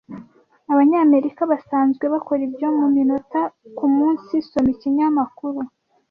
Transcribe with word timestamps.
Abanyamerika 0.71 1.41
basanzwe 1.51 2.05
bakora 2.13 2.41
ibyo 2.47 2.67
muminota 2.77 3.41
kumunsi 3.77 4.33
Soma 4.49 4.69
Ikinyamakuru 4.75 5.59